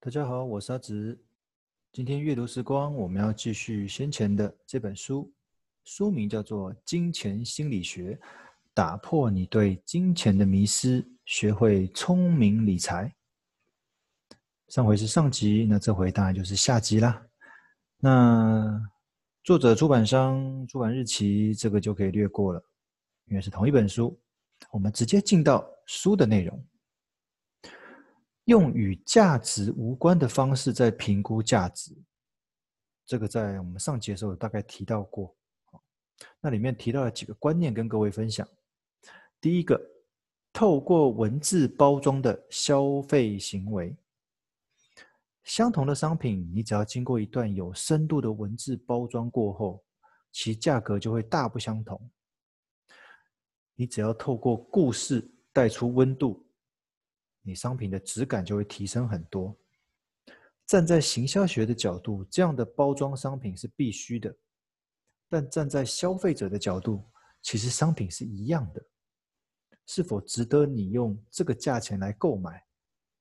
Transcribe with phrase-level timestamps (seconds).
[0.00, 1.18] 大家好，我是阿直。
[1.90, 5.28] 今天阅读时光，我们要继续先前的这本书，
[5.82, 8.14] 书名叫做《金钱心理学》，
[8.72, 13.12] 打破你对金钱的迷失，学会聪明理财。
[14.68, 17.20] 上回是上集，那这回当然就是下集啦。
[17.98, 18.80] 那
[19.42, 22.62] 作者、出版商、出版日期，这个就可以略过了，
[23.26, 24.16] 因为是同一本书。
[24.70, 26.64] 我们直接进到书的内容。
[28.48, 31.94] 用与价值无关的方式在评估价值，
[33.04, 35.36] 这个在我们上集的时候大概提到过。
[36.40, 38.48] 那里面提到了几个观念跟各位分享。
[39.38, 39.78] 第一个，
[40.50, 43.94] 透过文字包装的消费行为，
[45.44, 49.84] 相同的商品，你只要经过一段有深度的文字包装过后，
[50.32, 52.00] 其价格就会大不相同。
[53.74, 56.47] 你只要透过故事带出温度。
[57.48, 59.56] 你商品的质感就会提升很多。
[60.66, 64.30] 站在行销学的角度，这样的包装商品是必须的；
[65.30, 67.02] 但站在消费者的角度，
[67.40, 68.84] 其实商品是一样的。
[69.86, 72.62] 是否值得你用这个价钱来购买，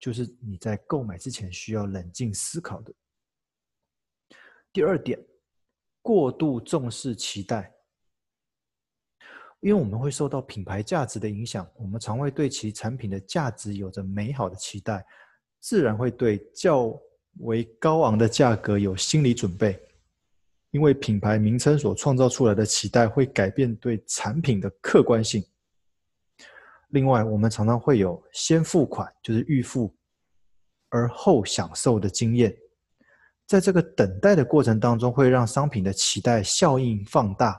[0.00, 2.92] 就是你在购买之前需要冷静思考的。
[4.72, 5.24] 第二点，
[6.02, 7.72] 过度重视期待。
[9.60, 15.04] 因为我们会受到品牌价值的影响，我们常会对其产品的价值有着美好的期待，
[15.60, 16.96] 自然会对较
[17.40, 19.80] 为高昂的价格有心理准备。
[20.70, 25.42] 因为品牌名称所创造出来的期待会改变对产品的客观性。
[26.90, 29.94] 另外，我们常常会有先付款，就是预付，
[30.90, 32.54] 而后享受的经验。
[33.46, 37.58] 在这个等待的过程当中，会让商品的期待效应放大。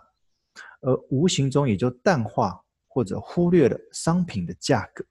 [0.81, 5.05] 而无形中也就淡化或者忽略了商品的价格，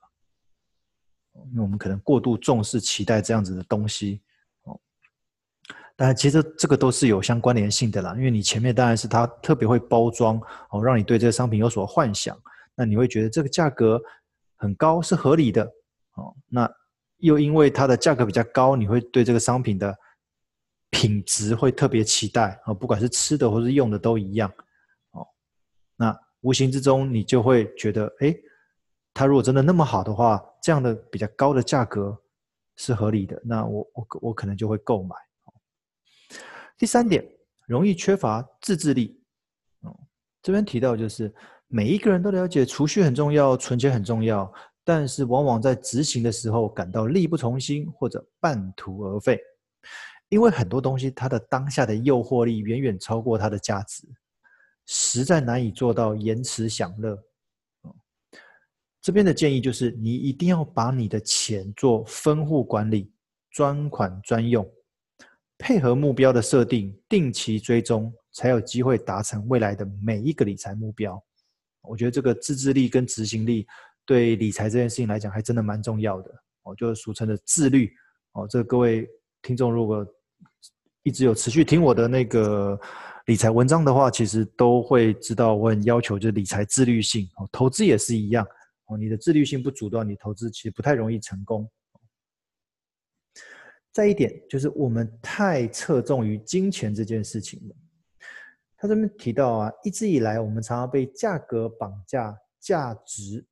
[1.51, 4.21] 因为我们可能过度重视期待这样子的东西
[4.63, 4.79] 哦。
[5.95, 8.15] 当然，其实这个都是有相关联性的啦。
[8.17, 10.41] 因为你前面当然是它特别会包装
[10.71, 12.41] 哦，让你对这个商品有所幻想，
[12.75, 14.01] 那你会觉得这个价格
[14.57, 15.65] 很高是合理的
[16.15, 16.35] 哦。
[16.49, 16.71] 那
[17.19, 19.97] 又因为它的价格比较高，你会对这个商品的
[20.91, 24.53] 品质会特别期待啊，不管是吃的或是用的都一样。
[25.99, 28.35] 那无形之中，你就会觉得，哎，
[29.13, 32.17] 它如果真的那么好的话，这样的比较高的价格
[32.77, 35.17] 是合理的，那我我我可能就会购买。
[36.79, 37.29] 第三点，
[37.67, 39.21] 容易缺乏自制力。
[40.41, 41.35] 这边提到就是
[41.67, 44.51] 每一个人都了解储蓄很重要，存钱很重要，
[44.85, 49.41] 但是往往在执行的时候感到力不从心或者半途而废，
[50.29, 54.07] 因为很多东西它的当下的诱惑力远远超过它的价值。
[54.91, 57.23] 实在难以做到延迟享乐。
[59.03, 63.13] 这边的建议就是，你一定要把你的钱做分户管理，
[63.51, 64.67] 专款专用，
[65.59, 71.23] 配合目标的设定，定期追踪，才有机会达成未来的每一个理财目标。
[71.83, 73.67] 我觉得这个自制力跟执行力，
[74.07, 76.31] 对理财这件事情来讲，还真的蛮重要的。
[76.63, 77.93] 哦，就是俗称的自律。
[78.33, 79.09] 哦，这各位
[79.43, 80.07] 听众如果
[81.09, 82.79] 一直有持续听我的那个。
[83.27, 88.43] 理财文章的话，其实都会知道我很要求就是理财自律性哦，投资也是一样
[88.87, 88.97] 哦。
[88.97, 91.71] 你的自律性不足的话，你投资其实不太容易成功。
[93.93, 97.77] 再一点就是我们太侧重于金钱这件事情了。
[98.79, 103.45] 他这边提到啊，一直以来我们常常被价格绑架价值，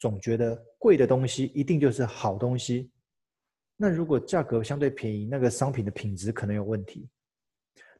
[0.00, 2.90] 总觉得贵的东西一定就是好东西。
[3.76, 7.08] 那如果价格相对便宜，那个商品的品质可能有问题。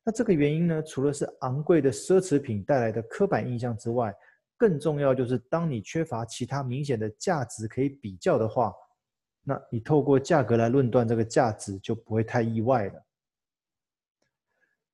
[0.04, 4.14] 那这个原因呢，除了是昂贵的奢侈品带来的刻板印象之外，
[4.56, 8.72] 更重要就是当你缺乏其他明显的价值可以比较的话，
[9.42, 13.06] 那你透过价格来论断这个价值就不会太意外了。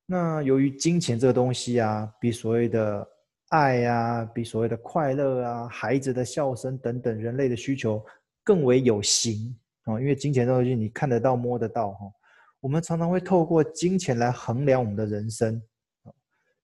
[0.05, 3.07] 那由于金钱这个东西啊，比所谓的
[3.49, 8.03] 爱啊，比所谓的快乐啊，孩子的笑声等等人类的需求
[8.43, 12.11] 更为有形啊，因为金钱这东西你看得到摸得到哈。
[12.59, 15.61] 我们常常会透过金钱来衡量我们的人生，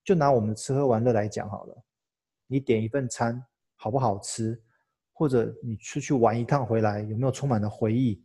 [0.03, 1.83] 就拿我们吃喝玩乐来讲好了。
[2.45, 3.43] 你点一份餐
[3.75, 4.61] 好不好吃，
[5.11, 8.23] 或者你出去玩一趟回来有没有充满了回忆？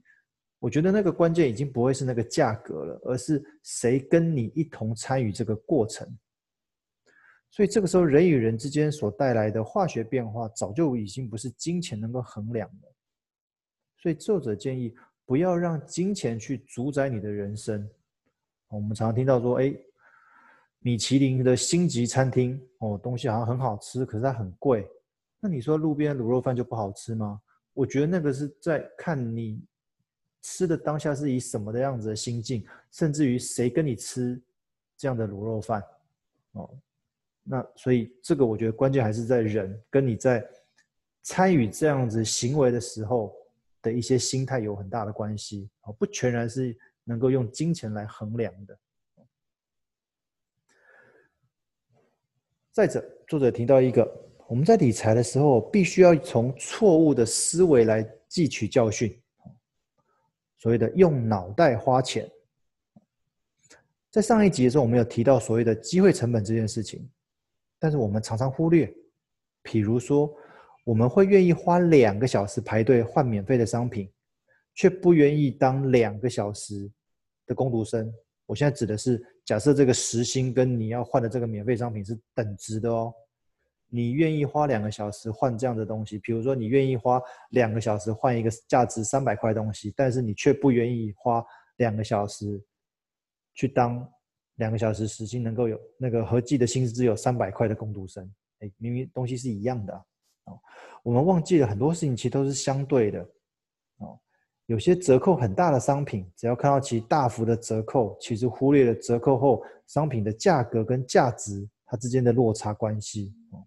[0.59, 6.06] 我觉得那个关键已经不会是那个价格了，而是谁跟你一同参与这个过程。
[7.50, 12.89] 所以这个时候，人与人之间所带来的化学变化，早就已经不是金钱能够衡量的。
[14.02, 14.94] 所以作者建议。
[15.25, 17.88] 不要让金钱去主宰你的人生。
[18.69, 19.72] 我们常常听到说，哎，
[20.81, 24.87] 米其林的星级餐厅哦，东西好像很好吃，可是它很贵。
[25.40, 27.40] 那你说路边卤肉饭就不好吃吗？
[27.72, 29.64] 我觉得那个是在看你
[30.43, 34.38] 吃的当下是以什么的样子的心境，甚至于谁跟你吃
[34.98, 35.82] 这样的卤肉饭，
[36.52, 36.69] 哦，
[37.44, 40.46] 那所以这个我觉得关键还是在人跟你在
[41.22, 43.34] 参与这样子行为的时候
[43.82, 46.75] 的一些心态有很大的关系，哦，不全然是
[47.05, 48.79] 能够用金钱来衡量的。
[52.70, 54.11] 再者，作者提到一个，
[54.46, 59.20] 我们在理财的时候，必须要从错误的思维来汲取教训。
[60.56, 62.31] 所谓的用脑袋花钱，
[64.11, 67.11] 在上一集的时候，我们有提到所谓的机会成本这件事情，
[67.79, 68.87] 但是我们常常忽略。
[69.64, 70.34] 譬如说，
[70.84, 74.11] 我们会愿意花两个小时排队换免费的商品，
[74.75, 76.90] 却不愿意当两个小时
[77.46, 78.12] 的工读生。
[78.46, 83.14] 我现在指的是，假设这个时薪跟你要换的这个免费商品是等值的哦。
[83.94, 87.20] 你愿意花两个小时换这样的东西，比如说你愿意花
[87.50, 91.44] 两个小时换一个价值三百块东西，但是你却不愿意花
[91.76, 92.61] 两个小时
[93.55, 94.11] 去当
[94.56, 98.25] 两个小时时薪能够有那个合计的薪资只有三百块的工读生，
[98.61, 100.05] 哎，明明东西是一样的，
[100.44, 100.59] 哦，
[101.03, 103.29] 我们忘记了很多事情其实都是相对的，
[103.99, 104.19] 哦，
[104.67, 113.65] 有些折扣很大的商品，只要看到其大幅的折扣，其实忽略了折扣后商品的价格跟价值它之间的落差关系，哦。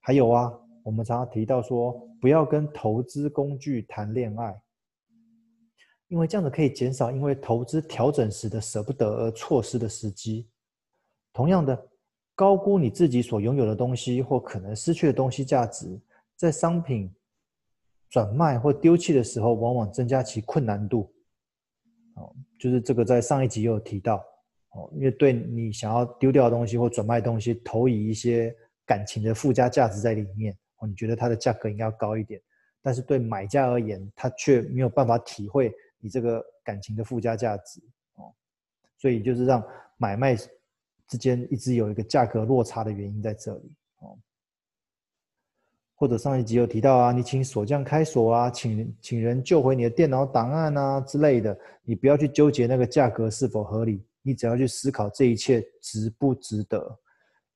[0.00, 4.62] 还有啊，我们常常提到说，不要跟投资工具谈恋爱，
[6.08, 10.48] 因为这样子可以减少因为投资调整时的舍不得而错失的时机。
[11.32, 11.89] 同样的，
[12.40, 16.00] 高估你自己所拥有的东西或可能失去的东西价值，
[16.36, 17.14] 在商品
[18.08, 21.12] 转卖或丢弃的时候，往往增加其困难度。
[22.14, 24.24] 哦，就是这个在上一集也有提到
[24.70, 28.56] 哦，因为对你想要丢掉的东西或转卖东西，投以一些。
[28.86, 32.40] 感情的附加价值在里面哦，你觉得它的价格应该要高一点，
[32.82, 37.80] 但是对买家而言，他却没有办法体会你这个感情的附加价值
[38.16, 38.34] 哦，
[38.98, 39.62] 所以就是让
[39.96, 40.36] 买卖
[41.10, 44.16] 之间一直有一个价格落差的原因在这里哦。
[45.96, 56.98] 或者上一集有提到啊，你请锁匠开锁啊，请请人救回你的电脑档案啊之类的，你不要去纠结那个价格是否合理，你只要去思考这一切值不值得。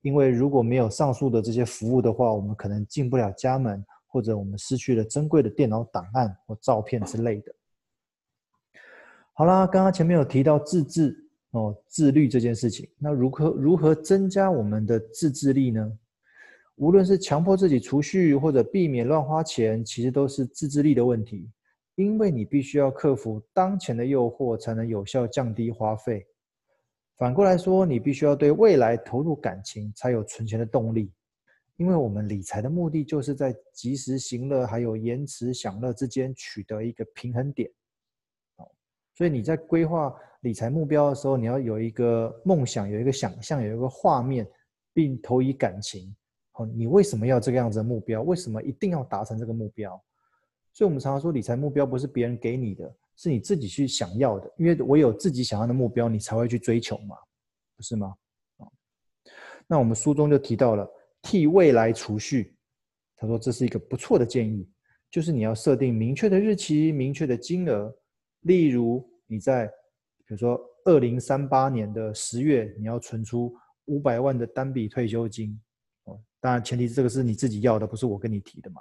[0.02, 7.54] 因为如果没有上述的这些服务的话，我们可能进不了家门，或者我们失去了珍贵的电脑档案或照片之类的。
[9.32, 11.24] 好啦，刚刚前面有提到自制
[11.54, 15.98] 哦，自律这件事情，那如何如何增加我们的自制力呢？
[16.74, 21.48] 无论是强迫自己储蓄，或者避免乱花钱，其实都是自制力的问题。
[21.94, 26.26] 因为你必须要克服当前的诱惑，才能有效降低花费。
[27.16, 31.12] 反过来说，你必须要对未来投入感情，才有存钱的动力。
[31.76, 37.70] 因为我们理财的目的，就是在及时行乐还有延迟享乐之间取得一个平衡点。
[39.14, 44.46] 所以你在规划理财目标的时候，你要有一个梦想，有一个想象，有一个画面，
[44.93, 46.14] 并投以感情。
[46.55, 48.22] 哦，你为什么要这个样子的目标？
[48.22, 49.90] 为什么一定要达成这个目标？
[50.72, 52.94] 所以我们常常说，理财目标不是别人给你的。
[53.16, 57.16] 是你自己去想要的，因为我有自己想要的目标，你才会去追求嘛，
[57.76, 58.12] 不是吗？
[59.69, 60.90] 那我们书中就提到了
[61.22, 62.56] 替未来储蓄，
[63.16, 64.69] 他说这是一个不错的建议，
[65.12, 67.96] 就是你要设定明确的日期、明确的金额，
[68.44, 69.66] 例如你在
[70.26, 73.54] 比如说二零三八年的十月，你要存出
[73.86, 75.60] 五百万的单笔退休金，
[76.04, 78.80] 哦，当然前提是这个是你自己要的，不是我跟你提的嘛。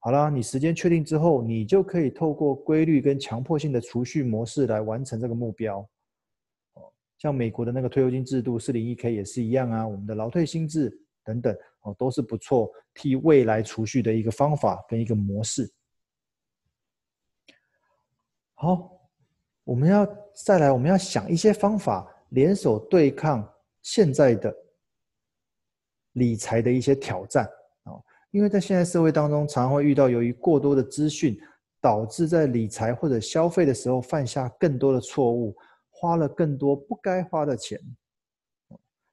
[0.00, 5.78] 好了，你时间确定之后，你就可以透过规律跟强迫性的储蓄模式来完成这个目标。
[6.74, 9.86] 哦，像美国的那个退休金制度，四零一 K 也是一样啊。
[9.86, 15.68] 我们的劳退新制等等，哦，都是不错替未来储蓄的一个方法跟一个模式。
[18.58, 18.90] 好，
[19.64, 20.06] 我们要
[20.44, 23.46] 再来，我们要想一些方法，联手对抗
[23.82, 24.54] 现在的
[26.12, 27.44] 理财的一些挑战
[27.84, 27.92] 啊。
[28.30, 31.38] 因为在现在社会当中，常常会遇到由于过多的资讯，
[31.82, 35.54] 导致在理财或者消费的时候犯下更多的错误，
[35.90, 37.78] 花了更多不该花的钱。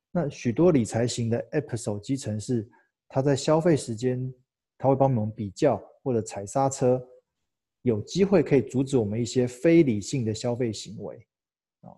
[0.10, 2.70] 那许多理财型的 App 手机程式，
[3.10, 4.34] 它在消费时间，
[4.78, 7.06] 它会帮我们比较或者踩刹车，
[7.84, 11.16] 有机会可以阻止我们一些非理性的消费行为。
[11.82, 11.94] 啊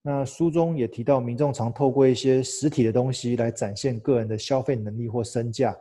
[0.00, 5.76] 那书中也提到，民众常透过一些实体的东西来展现个人的消费能力或身价。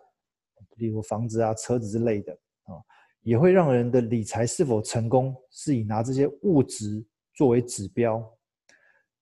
[0.78, 2.76] 例如房子啊、车子之类的啊，
[3.22, 8.24] 也会让人的理财是否成功，是以拿这些物质作为指标。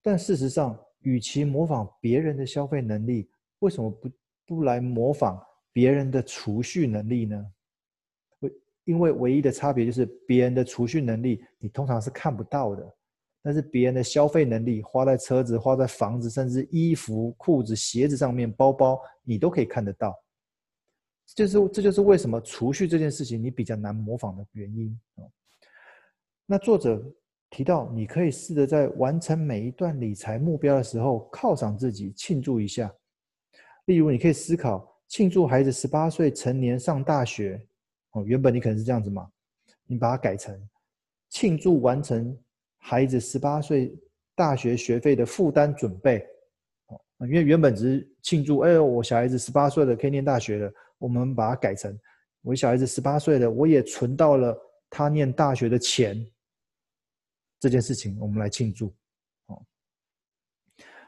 [0.01, 3.29] 但事实上，与其模仿别人的消费能力，
[3.60, 4.10] 为什么不
[4.45, 5.41] 不来模仿
[5.72, 7.45] 别人的储蓄能力呢？
[8.86, 12.96] 因为唯一的差别就是别人的储蓄能力你通常是看不到的，
[13.42, 20.15] 但是别人的消费能力花在车子、花在房子，甚至衣服、裤子、鞋子上面、包包，你都可以看得到。
[21.36, 25.00] 就是这就是为什么储蓄这件事情你比较难模仿的原因。
[26.46, 27.04] 那作者
[27.50, 32.94] 提到，你可以试着在完成每一段理财目标的时候犒赏自己，庆祝一下。
[33.86, 37.68] 例如，你可以思考庆祝孩子十八岁成年上大学。
[38.15, 39.29] 哦，原本你可能是这样子嘛，
[39.86, 40.57] 你把它改成
[41.29, 42.38] 庆祝完成
[42.77, 43.93] 孩子十八岁
[44.36, 46.25] 大学学费的负担准备。
[46.88, 50.74] 哦，因为原本只是庆祝，哎呦，我小孩子十八岁了，可以念大学了。
[50.98, 51.98] 我们把它改成
[52.41, 54.57] 我小孩子十八岁了，我也存到了
[54.89, 56.25] 他念大学的钱。
[57.60, 58.93] 这件事情，我们来庆祝。
[59.48, 59.62] 哦，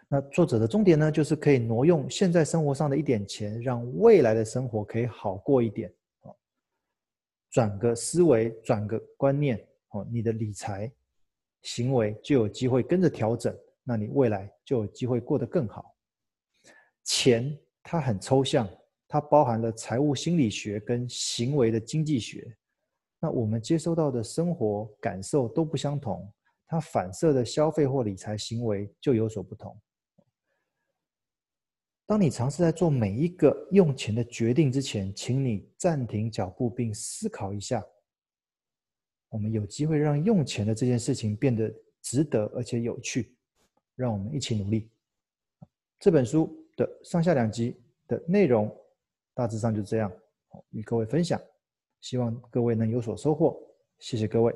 [0.09, 5.93] 那作者的重点呢，就是可以挪用现在生活上的一点钱，让未来的生活可以好过一点。
[7.57, 9.59] 转个思维，转个观念，
[9.89, 10.91] 哦，你的理财
[11.63, 13.51] 行为就有机会跟着调整，
[13.83, 15.95] 那你未来就有机会过得更好。
[17.03, 18.69] 钱它很抽象，
[19.07, 22.55] 它包含了财务心理学跟行为的经济学，
[23.19, 26.31] 那我们接收到的生活感受都不相同，
[26.67, 29.75] 它反射的消费或理财行为就有所不同。
[32.07, 37.85] 当你尝试在做每一个用钱的决定之前，请你暂停脚步并思考一下。
[39.27, 41.69] 我们有机会让用钱的这件事情变得
[42.01, 43.35] 值得而且有趣，
[43.93, 44.89] 让我们一起努力。
[45.99, 47.75] 这本书的上下两集
[48.07, 48.73] 的内容
[49.33, 50.09] 大致上就这样，
[50.69, 51.37] 与各位分享，
[51.99, 53.61] 希望各位能有所收获。
[53.99, 54.55] 谢谢各位。